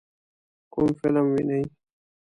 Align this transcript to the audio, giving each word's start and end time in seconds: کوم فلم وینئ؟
کوم 0.73 0.89
فلم 0.99 1.25
وینئ؟ 1.33 1.63